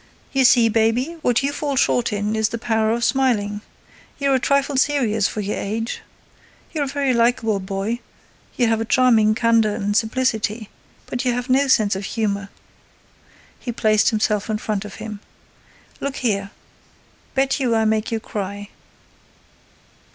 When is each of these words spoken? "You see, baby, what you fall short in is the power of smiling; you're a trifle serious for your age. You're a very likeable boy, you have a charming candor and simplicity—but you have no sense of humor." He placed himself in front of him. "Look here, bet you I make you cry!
"You 0.33 0.45
see, 0.45 0.67
baby, 0.67 1.17
what 1.21 1.43
you 1.43 1.53
fall 1.53 1.75
short 1.75 2.11
in 2.11 2.35
is 2.35 2.49
the 2.49 2.57
power 2.57 2.89
of 2.89 3.03
smiling; 3.03 3.61
you're 4.17 4.33
a 4.33 4.39
trifle 4.39 4.75
serious 4.75 5.27
for 5.27 5.41
your 5.41 5.55
age. 5.59 6.01
You're 6.73 6.85
a 6.85 6.95
very 6.97 7.13
likeable 7.13 7.59
boy, 7.59 7.99
you 8.57 8.65
have 8.65 8.81
a 8.81 8.83
charming 8.83 9.35
candor 9.35 9.75
and 9.75 9.95
simplicity—but 9.95 11.23
you 11.23 11.33
have 11.33 11.49
no 11.51 11.67
sense 11.67 11.95
of 11.95 12.05
humor." 12.05 12.49
He 13.59 13.71
placed 13.71 14.09
himself 14.09 14.49
in 14.49 14.57
front 14.57 14.85
of 14.85 14.95
him. 14.95 15.19
"Look 15.99 16.15
here, 16.15 16.49
bet 17.35 17.59
you 17.59 17.75
I 17.75 17.85
make 17.85 18.11
you 18.11 18.19
cry! 18.19 18.69